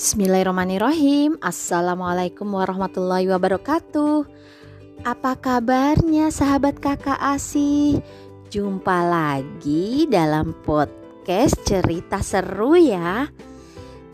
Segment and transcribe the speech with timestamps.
[0.00, 1.36] Bismillahirrahmanirrahim.
[1.44, 4.24] Assalamualaikum warahmatullahi wabarakatuh.
[5.04, 8.00] Apa kabarnya sahabat kakak asih?
[8.48, 13.28] Jumpa lagi dalam podcast cerita seru ya.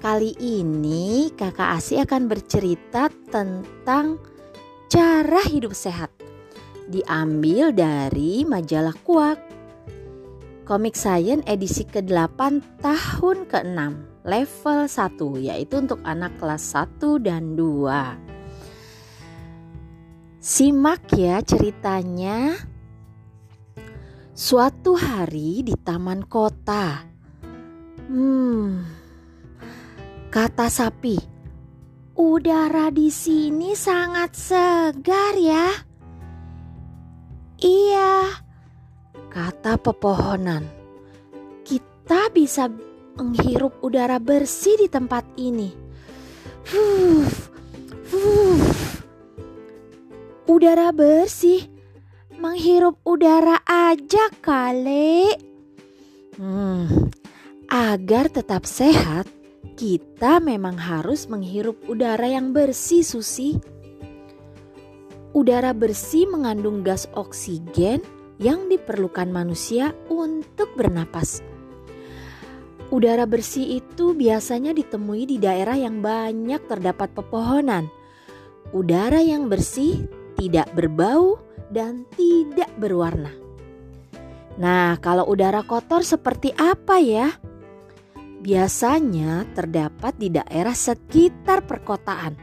[0.02, 4.18] Kali ini kakak asih akan bercerita tentang
[4.91, 6.11] cara hidup sehat.
[6.91, 9.39] Diambil dari majalah Kuak
[10.67, 13.79] Komik Science edisi ke-8 tahun ke-6
[14.27, 20.43] level 1 yaitu untuk anak kelas 1 dan 2.
[20.43, 22.59] Simak ya ceritanya.
[24.34, 27.07] Suatu hari di taman kota.
[28.10, 28.83] Hmm.
[30.35, 31.15] Kata sapi,
[32.19, 35.71] "Udara di sini sangat segar ya."
[37.62, 38.45] Iya,
[39.36, 40.64] kata pepohonan.
[41.60, 42.72] Kita bisa
[43.20, 45.76] menghirup udara bersih di tempat ini.
[46.65, 47.28] Fuh,
[48.09, 48.65] fuh.
[50.48, 51.68] Udara bersih,
[52.40, 55.37] menghirup udara aja kali.
[56.40, 57.12] Hmm,
[57.68, 59.28] agar tetap sehat,
[59.76, 63.60] kita memang harus menghirup udara yang bersih, Susi.
[65.37, 68.00] Udara bersih mengandung gas oksigen
[68.37, 71.41] yang diperlukan manusia untuk bernapas.
[72.87, 77.91] Udara bersih itu biasanya ditemui di daerah yang banyak terdapat pepohonan.
[78.70, 80.06] Udara yang bersih
[80.38, 81.43] tidak berbau
[81.75, 83.34] dan tidak berwarna.
[84.56, 87.34] Nah, kalau udara kotor seperti apa ya?
[88.47, 92.38] Biasanya terdapat di daerah sekitar perkotaan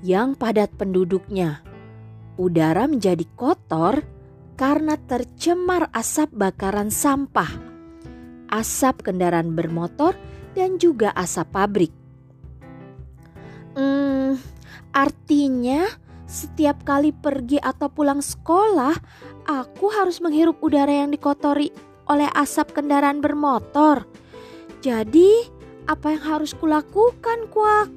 [0.00, 1.60] yang padat penduduknya.
[2.40, 4.15] Udara menjadi kotor
[4.56, 7.76] karena tercemar asap bakaran sampah
[8.50, 10.14] asap kendaraan bermotor,
[10.56, 11.92] dan juga asap pabrik.
[13.76, 14.40] Hmm,
[14.96, 15.84] artinya
[16.24, 18.96] setiap kali pergi atau pulang sekolah,
[19.44, 21.68] aku harus menghirup udara yang dikotori
[22.08, 24.08] oleh asap kendaraan bermotor.
[24.80, 25.44] Jadi,
[25.86, 27.88] apa yang harus kulakukan, Kuak?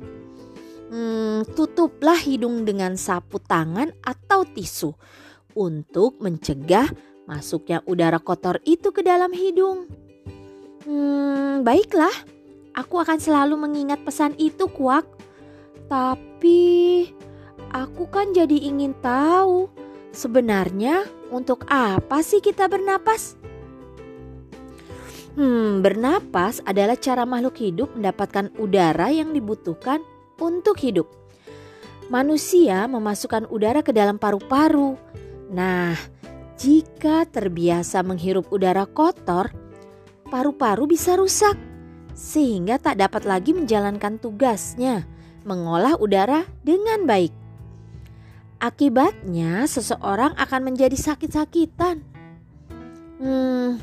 [0.90, 4.90] Hmm, tutuplah hidung dengan sapu tangan atau tisu
[5.60, 6.88] untuk mencegah
[7.28, 9.92] masuknya udara kotor itu ke dalam hidung.
[10.88, 12.16] Hmm, baiklah.
[12.72, 15.04] Aku akan selalu mengingat pesan itu, Kuak.
[15.92, 17.12] Tapi
[17.76, 19.68] aku kan jadi ingin tahu
[20.16, 23.36] sebenarnya untuk apa sih kita bernapas?
[25.36, 30.02] Hmm, bernapas adalah cara makhluk hidup mendapatkan udara yang dibutuhkan
[30.40, 31.06] untuk hidup.
[32.10, 34.98] Manusia memasukkan udara ke dalam paru-paru.
[35.50, 35.98] Nah,
[36.62, 39.50] jika terbiasa menghirup udara kotor,
[40.30, 41.58] paru-paru bisa rusak
[42.14, 45.08] sehingga tak dapat lagi menjalankan tugasnya
[45.48, 47.32] mengolah udara dengan baik.
[48.60, 52.04] Akibatnya seseorang akan menjadi sakit-sakitan.
[53.24, 53.80] Hmm,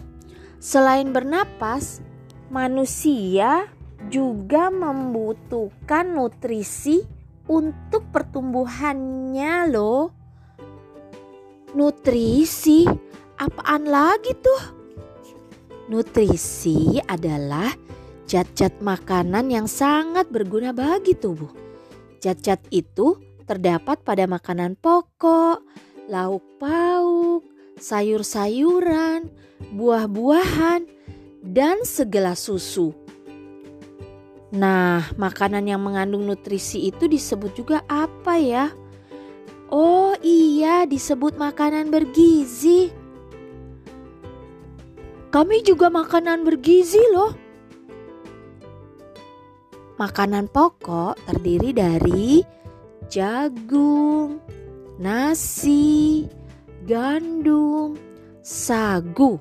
[0.60, 2.04] selain bernapas,
[2.52, 3.72] manusia
[4.12, 7.08] juga membutuhkan nutrisi
[7.48, 10.15] untuk pertumbuhannya loh.
[11.76, 12.88] Nutrisi?
[13.36, 14.62] Apaan lagi tuh?
[15.92, 17.68] Nutrisi adalah
[18.24, 21.52] zat-zat makanan yang sangat berguna bagi tubuh.
[22.16, 25.60] Zat-zat itu terdapat pada makanan pokok,
[26.08, 27.44] lauk pauk,
[27.76, 29.28] sayur-sayuran,
[29.76, 30.80] buah-buahan,
[31.44, 32.96] dan segelas susu.
[34.56, 38.72] Nah, makanan yang mengandung nutrisi itu disebut juga apa ya?
[39.68, 40.45] Oh iya,
[40.88, 42.88] disebut makanan bergizi.
[45.28, 47.34] Kami juga makanan bergizi loh.
[50.00, 52.40] Makanan pokok terdiri dari
[53.08, 54.40] jagung,
[54.96, 56.24] nasi,
[56.84, 57.96] gandum,
[58.40, 59.40] sagu.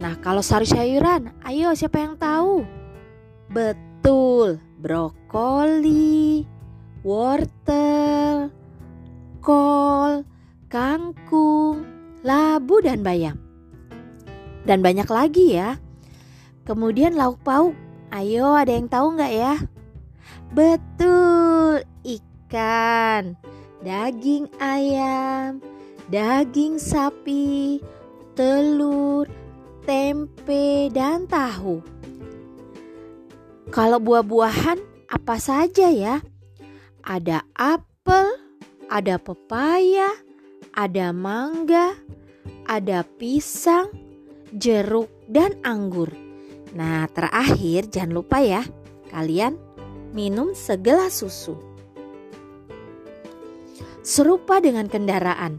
[0.00, 2.64] Nah, kalau sayur-sayuran, ayo siapa yang tahu?
[3.48, 6.44] Betul, brokoli,
[7.04, 8.52] wortel,
[9.44, 10.24] kol,
[10.72, 11.84] kangkung,
[12.24, 13.44] labu dan bayam
[14.64, 15.76] dan banyak lagi ya.
[16.64, 17.76] Kemudian lauk pauk,
[18.10, 19.54] ayo ada yang tahu nggak ya?
[20.56, 23.36] Betul, ikan,
[23.84, 25.60] daging ayam,
[26.08, 27.84] daging sapi,
[28.32, 29.28] telur,
[29.84, 31.84] tempe, dan tahu.
[33.68, 34.80] Kalau buah-buahan
[35.12, 36.24] apa saja ya?
[37.04, 38.43] Ada apel,
[38.94, 40.14] ada pepaya,
[40.70, 41.98] ada mangga,
[42.70, 43.90] ada pisang,
[44.54, 46.14] jeruk, dan anggur.
[46.78, 48.62] Nah, terakhir jangan lupa ya,
[49.10, 49.58] kalian
[50.14, 51.58] minum segelas susu.
[54.06, 55.58] Serupa dengan kendaraan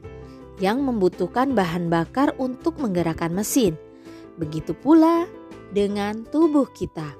[0.64, 3.76] yang membutuhkan bahan bakar untuk menggerakkan mesin,
[4.40, 5.28] begitu pula
[5.76, 7.20] dengan tubuh kita.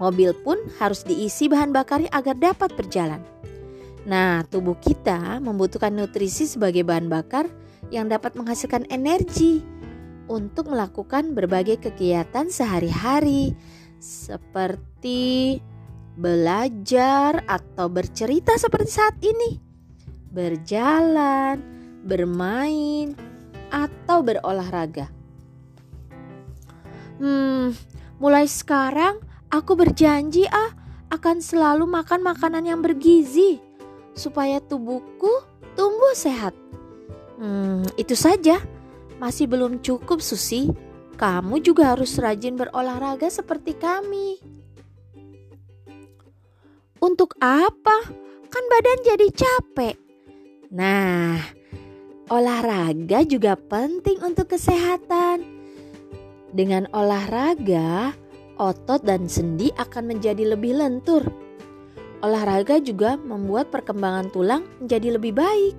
[0.00, 3.20] Mobil pun harus diisi bahan bakarnya agar dapat berjalan.
[4.04, 7.48] Nah, tubuh kita membutuhkan nutrisi sebagai bahan bakar
[7.88, 9.64] yang dapat menghasilkan energi
[10.28, 13.56] untuk melakukan berbagai kegiatan sehari-hari,
[14.00, 15.60] seperti
[16.20, 19.56] belajar atau bercerita seperti saat ini,
[20.28, 21.60] berjalan,
[22.04, 23.16] bermain,
[23.72, 25.08] atau berolahraga.
[27.18, 27.72] Hmm,
[28.20, 29.16] mulai sekarang
[29.48, 30.76] aku berjanji ah
[31.08, 33.73] akan selalu makan makanan yang bergizi
[34.14, 35.30] supaya tubuhku
[35.74, 36.54] tumbuh sehat.
[37.38, 38.62] Hmm, itu saja.
[39.18, 40.70] Masih belum cukup, Susi.
[41.14, 44.38] Kamu juga harus rajin berolahraga seperti kami.
[46.98, 47.96] Untuk apa?
[48.50, 49.94] Kan badan jadi capek.
[50.74, 51.38] Nah,
[52.30, 55.46] olahraga juga penting untuk kesehatan.
[56.54, 58.14] Dengan olahraga,
[58.58, 61.43] otot dan sendi akan menjadi lebih lentur
[62.24, 65.76] Olahraga juga membuat perkembangan tulang menjadi lebih baik.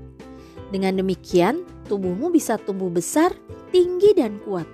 [0.70, 3.34] Dengan demikian, tubuhmu bisa tumbuh besar,
[3.74, 4.70] tinggi, dan kuat.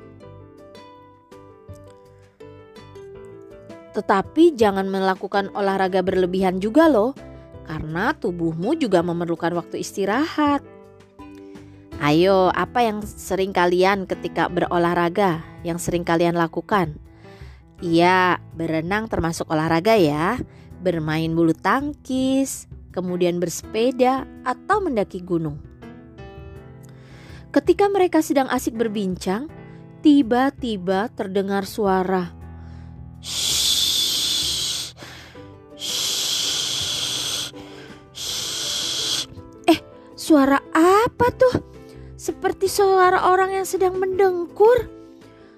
[3.95, 7.15] Tetapi jangan melakukan olahraga berlebihan juga loh,
[7.63, 10.59] karena tubuhmu juga memerlukan waktu istirahat.
[12.03, 16.99] Ayo, apa yang sering kalian ketika berolahraga yang sering kalian lakukan?
[17.79, 20.35] Iya, berenang termasuk olahraga ya
[20.81, 25.61] bermain bulu tangkis, kemudian bersepeda, atau mendaki gunung.
[27.51, 29.51] Ketika mereka sedang asik berbincang,
[30.01, 32.31] tiba-tiba terdengar suara.
[39.67, 39.79] Eh,
[40.15, 41.55] suara apa tuh?
[42.15, 44.87] Seperti suara orang yang sedang mendengkur.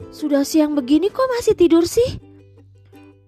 [0.10, 2.33] Sudah siang begini kok masih tidur sih?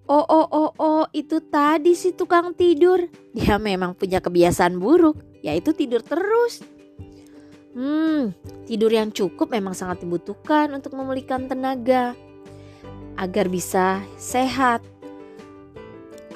[0.06, 3.10] Oh, oh, oh, oh, itu tadi si tukang tidur.
[3.34, 6.62] Dia memang punya kebiasaan buruk, yaitu tidur terus.
[7.74, 8.30] Hmm,
[8.70, 12.14] tidur yang cukup memang sangat dibutuhkan untuk memulihkan tenaga
[13.18, 14.80] agar bisa sehat.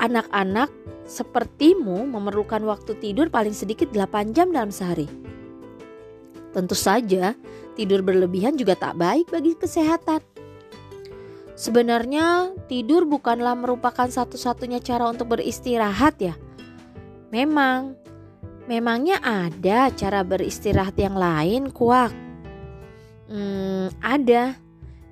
[0.02, 0.68] Anak-anak
[1.06, 5.06] sepertimu memerlukan waktu tidur paling sedikit 8 jam dalam sehari.
[6.50, 7.38] Tentu saja,
[7.78, 10.29] tidur berlebihan juga tak baik bagi kesehatan.
[11.60, 16.32] Sebenarnya tidur bukanlah merupakan satu-satunya cara untuk beristirahat ya.
[17.28, 18.00] Memang,
[18.64, 22.16] memangnya ada cara beristirahat yang lain kuak.
[23.28, 24.56] Hmm, ada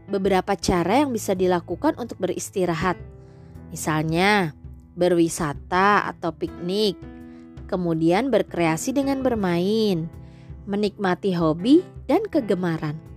[0.08, 2.96] beberapa cara yang bisa dilakukan untuk beristirahat.
[3.68, 4.56] Misalnya,
[4.96, 6.96] berwisata atau piknik,
[7.68, 10.08] kemudian berkreasi dengan bermain,
[10.64, 13.07] menikmati hobi dan kegemaran.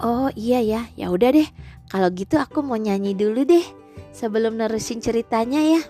[0.00, 1.48] Oh iya ya, ya udah deh.
[1.92, 3.64] Kalau gitu aku mau nyanyi dulu deh
[4.16, 5.82] sebelum nerusin ceritanya ya.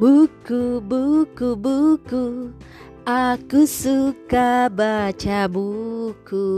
[0.00, 2.50] Buku, buku, buku.
[3.04, 6.48] Aku suka baca buku.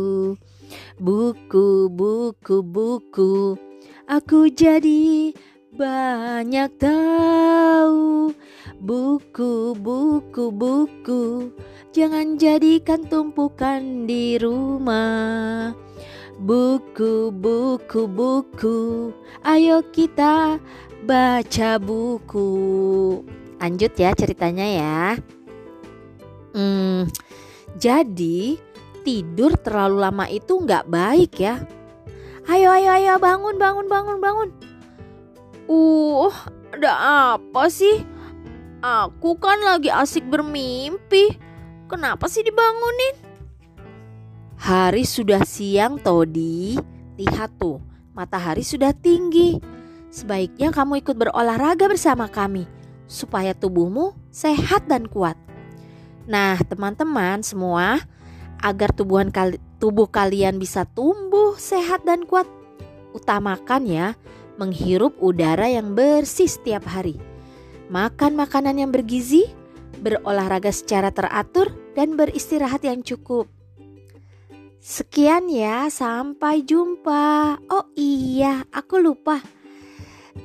[1.02, 3.58] Buku, buku, buku.
[4.06, 5.34] Aku jadi
[5.74, 8.30] banyak tahu.
[8.76, 11.48] Buku, buku, buku.
[11.96, 15.72] Jangan jadikan tumpukan di rumah.
[16.36, 19.08] Buku, buku, buku.
[19.40, 20.60] Ayo kita
[21.08, 22.48] baca buku.
[23.56, 25.00] Lanjut ya ceritanya ya.
[26.52, 27.08] Hmm,
[27.80, 28.60] jadi
[29.00, 31.64] tidur terlalu lama itu nggak baik ya.
[32.44, 34.48] Ayo, ayo, ayo bangun, bangun, bangun, bangun.
[35.64, 36.28] Uh,
[36.76, 36.92] ada
[37.40, 38.15] apa sih?
[38.86, 41.34] Aku kan lagi asik bermimpi.
[41.90, 43.18] Kenapa sih dibangunin?
[44.62, 46.78] Hari sudah siang, Todi.
[47.18, 47.82] Lihat tuh,
[48.14, 49.58] matahari sudah tinggi.
[50.14, 52.70] Sebaiknya kamu ikut berolahraga bersama kami
[53.10, 55.34] supaya tubuhmu sehat dan kuat.
[56.30, 57.98] Nah, teman-teman semua,
[58.62, 62.46] agar tubuhan kali, tubuh kalian bisa tumbuh sehat dan kuat,
[63.18, 64.06] utamakan ya
[64.62, 67.35] menghirup udara yang bersih setiap hari.
[67.86, 69.46] Makan makanan yang bergizi,
[70.02, 73.46] berolahraga secara teratur, dan beristirahat yang cukup.
[74.82, 77.58] Sekian ya, sampai jumpa.
[77.70, 79.38] Oh iya, aku lupa.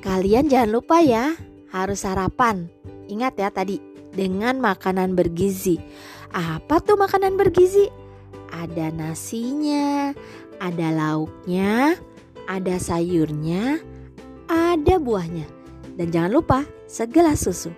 [0.02, 1.34] Kalian jangan lupa ya,
[1.74, 2.70] harus sarapan.
[3.10, 3.82] Ingat ya tadi,
[4.14, 5.82] dengan makanan bergizi.
[6.30, 7.90] Apa tuh makanan bergizi?
[8.54, 10.14] Ada nasinya,
[10.62, 11.98] ada lauknya,
[12.46, 13.82] ada sayurnya,
[14.46, 15.61] ada buahnya.
[15.96, 17.72] Dan jangan lupa segelas susu.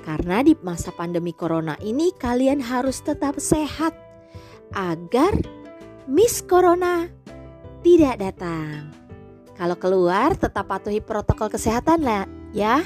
[0.00, 3.92] Karena di masa pandemi corona ini kalian harus tetap sehat
[4.74, 5.36] agar
[6.10, 7.06] Miss Corona
[7.84, 8.90] tidak datang.
[9.54, 12.24] Kalau keluar tetap patuhi protokol kesehatan lah
[12.56, 12.80] ya.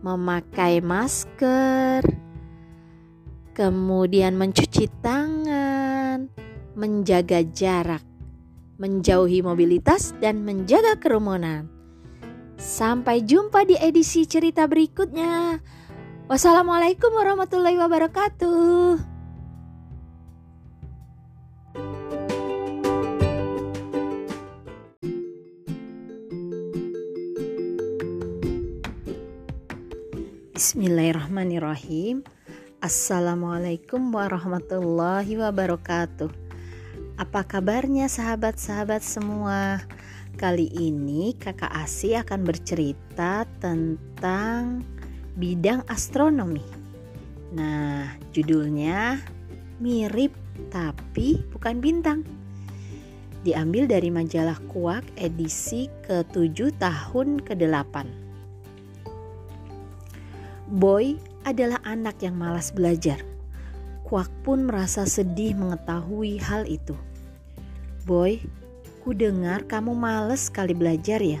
[0.00, 2.00] Memakai masker,
[3.52, 6.32] kemudian mencuci tangan,
[6.72, 8.00] menjaga jarak,
[8.80, 11.79] menjauhi mobilitas dan menjaga kerumunan.
[12.60, 15.56] Sampai jumpa di edisi cerita berikutnya.
[16.28, 19.00] Wassalamualaikum warahmatullahi wabarakatuh.
[30.52, 32.20] Bismillahirrahmanirrahim.
[32.84, 36.28] Assalamualaikum warahmatullahi wabarakatuh.
[37.16, 39.80] Apa kabarnya sahabat-sahabat semua?
[40.40, 44.80] Kali ini Kakak Asi akan bercerita tentang
[45.36, 46.64] bidang astronomi.
[47.52, 49.20] Nah, judulnya
[49.84, 50.32] mirip
[50.72, 52.24] tapi bukan bintang.
[53.44, 57.94] Diambil dari majalah Kuak edisi ke-7 tahun ke-8.
[60.72, 63.20] Boy adalah anak yang malas belajar.
[64.08, 66.96] Kuak pun merasa sedih mengetahui hal itu.
[68.08, 68.40] Boy,
[69.00, 71.40] ku dengar kamu males sekali belajar ya.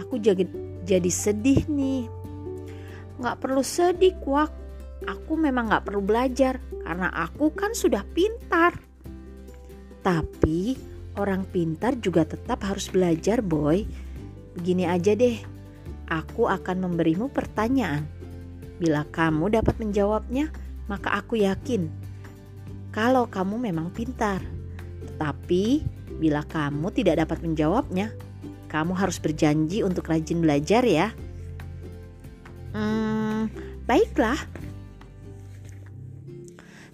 [0.00, 0.46] Aku jadi,
[0.86, 2.06] jadi sedih nih
[3.16, 4.52] Gak perlu sedih kuak.
[5.08, 8.76] Aku memang gak perlu belajar karena aku kan sudah pintar.
[10.04, 10.76] Tapi
[11.16, 13.84] orang pintar juga tetap harus belajar boy.
[14.56, 15.36] Begini aja deh,
[16.08, 18.04] aku akan memberimu pertanyaan.
[18.76, 20.52] Bila kamu dapat menjawabnya,
[20.88, 21.88] maka aku yakin
[22.92, 24.40] kalau kamu memang pintar.
[25.04, 25.84] Tetapi
[26.16, 28.12] bila kamu tidak dapat menjawabnya,
[28.66, 31.12] kamu harus berjanji untuk rajin belajar ya.
[32.76, 33.48] Hmm,
[33.88, 34.36] baiklah.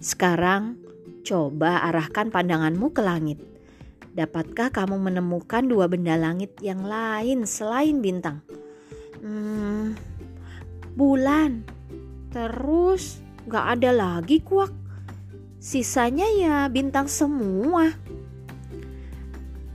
[0.03, 0.79] Sekarang
[1.23, 3.39] coba arahkan pandanganmu ke langit.
[4.13, 8.45] Dapatkah kamu menemukan dua benda langit yang lain selain bintang?
[9.23, 9.97] Hmm,
[10.93, 11.65] bulan.
[12.29, 14.69] Terus gak ada lagi kuak.
[15.57, 17.89] Sisanya ya bintang semua.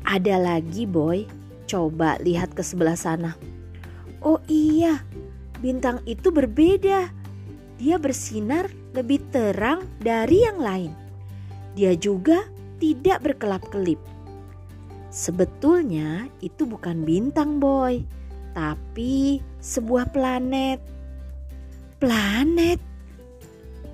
[0.09, 1.29] Ada lagi boy.
[1.69, 3.37] Coba lihat ke sebelah sana.
[4.25, 5.05] Oh iya,
[5.61, 7.12] bintang itu berbeda.
[7.77, 10.93] Dia bersinar lebih terang dari yang lain.
[11.77, 12.49] Dia juga
[12.81, 14.00] tidak berkelap-kelip.
[15.12, 18.00] Sebetulnya itu bukan bintang, boy,
[18.57, 20.81] tapi sebuah planet.
[22.00, 22.81] Planet.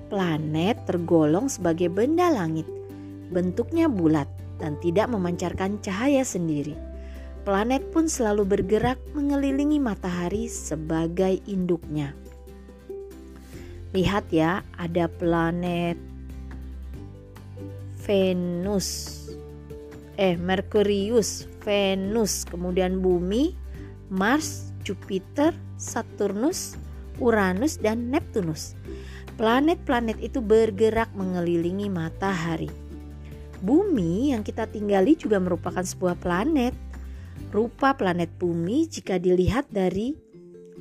[0.07, 2.65] Planet tergolong sebagai benda langit.
[3.35, 6.75] Bentuknya bulat dan tidak memancarkan cahaya sendiri
[7.45, 12.17] planet pun selalu bergerak mengelilingi matahari sebagai induknya.
[13.93, 15.95] Lihat ya, ada planet
[18.01, 19.21] Venus,
[20.19, 23.53] eh Merkurius, Venus, kemudian Bumi,
[24.09, 26.75] Mars, Jupiter, Saturnus,
[27.21, 28.75] Uranus, dan Neptunus.
[29.39, 32.84] Planet-planet itu bergerak mengelilingi matahari.
[33.63, 36.75] Bumi yang kita tinggali juga merupakan sebuah planet
[37.55, 40.15] rupa planet bumi jika dilihat dari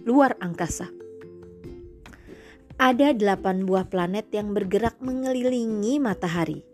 [0.02, 0.90] luar angkasa.
[2.75, 6.66] Ada delapan buah planet yang bergerak mengelilingi matahari.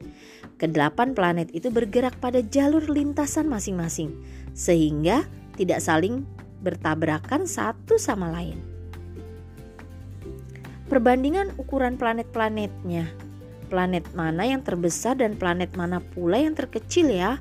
[0.56, 4.16] Kedelapan planet itu bergerak pada jalur lintasan masing-masing,
[4.56, 5.28] sehingga
[5.60, 6.24] tidak saling
[6.64, 8.56] bertabrakan satu sama lain.
[10.88, 13.08] Perbandingan ukuran planet-planetnya,
[13.70, 17.38] planet mana yang terbesar dan planet mana pula yang terkecil ya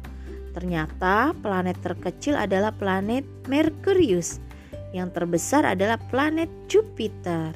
[0.54, 4.42] Ternyata planet terkecil adalah planet Merkurius.
[4.90, 7.54] Yang terbesar adalah planet Jupiter.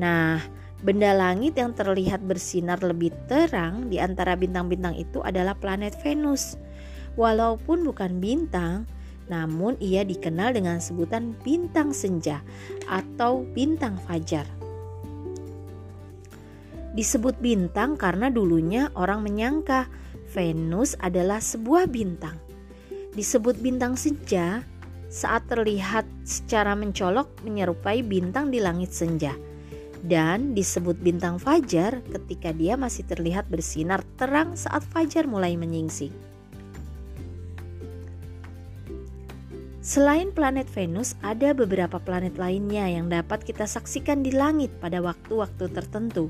[0.00, 0.40] Nah,
[0.80, 6.56] benda langit yang terlihat bersinar lebih terang di antara bintang-bintang itu adalah planet Venus.
[7.20, 8.88] Walaupun bukan bintang,
[9.28, 12.40] namun ia dikenal dengan sebutan bintang senja
[12.88, 14.57] atau bintang fajar.
[16.96, 19.88] Disebut bintang karena dulunya orang menyangka
[20.28, 22.36] Venus adalah sebuah bintang.
[23.16, 24.60] Disebut bintang senja
[25.08, 29.32] saat terlihat secara mencolok menyerupai bintang di langit senja.
[29.98, 36.14] Dan disebut bintang fajar ketika dia masih terlihat bersinar terang saat fajar mulai menyingsing.
[39.88, 45.64] Selain planet Venus, ada beberapa planet lainnya yang dapat kita saksikan di langit pada waktu-waktu
[45.72, 46.28] tertentu,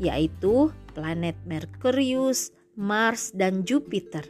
[0.00, 4.24] yaitu planet Merkurius, Mars, dan Jupiter.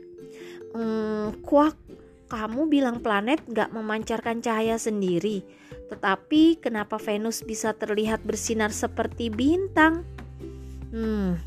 [0.74, 1.78] Hmm, kuak,
[2.26, 5.46] kamu bilang planet gak memancarkan cahaya sendiri.
[5.86, 10.02] Tetapi kenapa Venus bisa terlihat bersinar seperti bintang?
[10.90, 11.38] Hmm,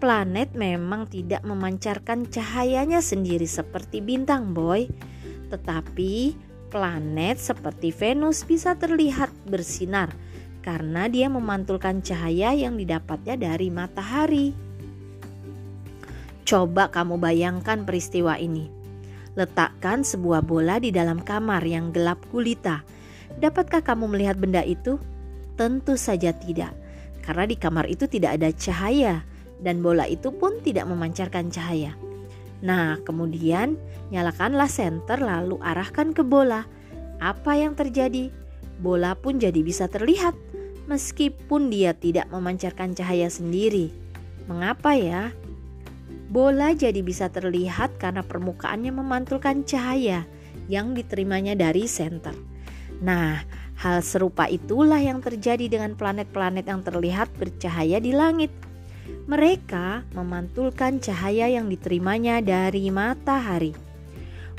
[0.00, 4.84] planet memang tidak memancarkan cahayanya sendiri seperti bintang, boy.
[5.48, 6.36] Tetapi
[6.68, 10.12] planet seperti Venus bisa terlihat bersinar
[10.60, 14.52] karena dia memantulkan cahaya yang didapatnya dari matahari.
[16.48, 18.72] Coba kamu bayangkan peristiwa ini.
[19.36, 22.82] Letakkan sebuah bola di dalam kamar yang gelap gulita.
[23.38, 24.98] Dapatkah kamu melihat benda itu?
[25.54, 26.74] Tentu saja tidak,
[27.22, 29.22] karena di kamar itu tidak ada cahaya
[29.62, 31.94] dan bola itu pun tidak memancarkan cahaya.
[32.62, 33.78] Nah, kemudian
[34.10, 36.66] nyalakanlah senter lalu arahkan ke bola.
[37.18, 38.30] Apa yang terjadi?
[38.78, 40.34] Bola pun jadi bisa terlihat
[40.88, 43.92] meskipun dia tidak memancarkan cahaya sendiri.
[44.48, 45.30] Mengapa ya?
[46.32, 50.24] Bola jadi bisa terlihat karena permukaannya memantulkan cahaya
[50.68, 52.32] yang diterimanya dari senter.
[53.04, 53.44] Nah,
[53.78, 58.52] hal serupa itulah yang terjadi dengan planet-planet yang terlihat bercahaya di langit.
[59.28, 63.72] Mereka memantulkan cahaya yang diterimanya dari matahari.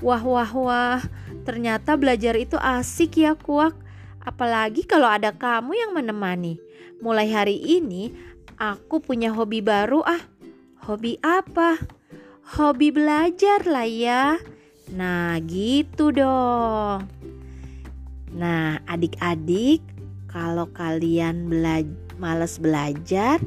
[0.01, 1.01] Wah, wah, wah,
[1.45, 3.88] ternyata belajar itu asik ya, kuak
[4.29, 6.61] Apalagi kalau ada kamu yang menemani.
[7.01, 8.13] Mulai hari ini
[8.61, 10.21] aku punya hobi baru ah.
[10.85, 11.81] Hobi apa?
[12.53, 14.37] Hobi belajar lah ya.
[14.93, 17.09] Nah, gitu dong.
[18.29, 19.81] Nah, adik-adik,
[20.29, 21.81] kalau kalian bela
[22.21, 23.41] males belajar,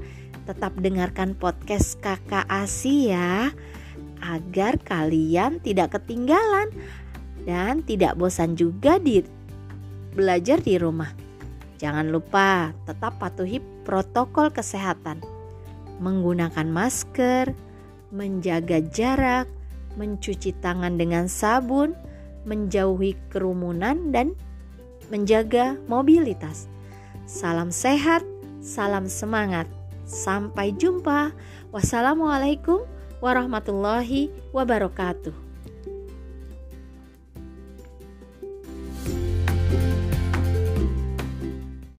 [0.50, 3.54] tetap dengarkan podcast Kakak Asi ya,
[4.18, 6.74] agar kalian tidak ketinggalan
[7.46, 9.22] dan tidak bosan juga di
[10.12, 11.10] belajar di rumah.
[11.82, 15.18] Jangan lupa tetap patuhi protokol kesehatan.
[15.98, 17.50] Menggunakan masker,
[18.14, 19.50] menjaga jarak,
[19.98, 21.96] mencuci tangan dengan sabun,
[22.46, 24.38] menjauhi kerumunan dan
[25.10, 26.70] menjaga mobilitas.
[27.26, 28.22] Salam sehat,
[28.62, 29.66] salam semangat.
[30.06, 31.32] Sampai jumpa.
[31.72, 32.84] Wassalamualaikum
[33.24, 35.41] warahmatullahi wabarakatuh.